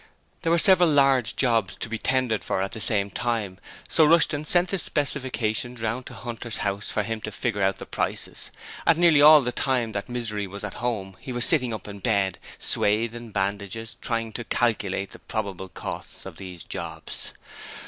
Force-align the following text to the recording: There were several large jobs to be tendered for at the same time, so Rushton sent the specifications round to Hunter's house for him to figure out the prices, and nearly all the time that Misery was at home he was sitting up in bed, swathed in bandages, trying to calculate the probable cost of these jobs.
There 0.41 0.51
were 0.51 0.57
several 0.57 0.89
large 0.89 1.35
jobs 1.35 1.75
to 1.75 1.87
be 1.87 1.99
tendered 1.99 2.43
for 2.43 2.59
at 2.59 2.71
the 2.71 2.79
same 2.79 3.11
time, 3.11 3.59
so 3.87 4.03
Rushton 4.03 4.45
sent 4.45 4.69
the 4.69 4.79
specifications 4.79 5.79
round 5.79 6.07
to 6.07 6.15
Hunter's 6.15 6.57
house 6.65 6.89
for 6.89 7.03
him 7.03 7.21
to 7.21 7.31
figure 7.31 7.61
out 7.61 7.77
the 7.77 7.85
prices, 7.85 8.49
and 8.87 8.97
nearly 8.97 9.21
all 9.21 9.41
the 9.43 9.51
time 9.51 9.91
that 9.91 10.09
Misery 10.09 10.47
was 10.47 10.63
at 10.63 10.73
home 10.81 11.17
he 11.19 11.31
was 11.31 11.45
sitting 11.45 11.71
up 11.71 11.87
in 11.87 11.99
bed, 11.99 12.39
swathed 12.57 13.13
in 13.13 13.29
bandages, 13.29 13.95
trying 14.01 14.33
to 14.33 14.43
calculate 14.43 15.11
the 15.11 15.19
probable 15.19 15.69
cost 15.69 16.25
of 16.25 16.37
these 16.37 16.63
jobs. 16.63 17.29